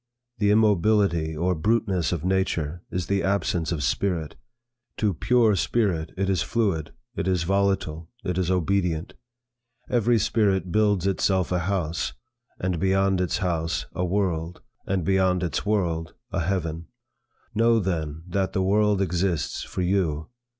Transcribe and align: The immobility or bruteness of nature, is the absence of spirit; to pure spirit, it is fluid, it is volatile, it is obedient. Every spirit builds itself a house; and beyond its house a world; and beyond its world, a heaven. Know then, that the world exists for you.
The 0.39 0.49
immobility 0.49 1.37
or 1.37 1.53
bruteness 1.53 2.11
of 2.11 2.25
nature, 2.25 2.81
is 2.89 3.05
the 3.05 3.21
absence 3.21 3.71
of 3.71 3.83
spirit; 3.83 4.35
to 4.97 5.13
pure 5.13 5.55
spirit, 5.55 6.11
it 6.17 6.27
is 6.27 6.41
fluid, 6.41 6.91
it 7.15 7.27
is 7.27 7.43
volatile, 7.43 8.09
it 8.23 8.35
is 8.39 8.49
obedient. 8.49 9.13
Every 9.91 10.17
spirit 10.17 10.71
builds 10.71 11.05
itself 11.05 11.51
a 11.51 11.59
house; 11.59 12.13
and 12.59 12.79
beyond 12.79 13.21
its 13.21 13.37
house 13.45 13.85
a 13.93 14.03
world; 14.03 14.61
and 14.87 15.03
beyond 15.05 15.43
its 15.43 15.67
world, 15.67 16.15
a 16.31 16.39
heaven. 16.45 16.87
Know 17.53 17.77
then, 17.79 18.23
that 18.27 18.53
the 18.53 18.63
world 18.63 19.03
exists 19.03 19.61
for 19.61 19.83
you. 19.83 20.29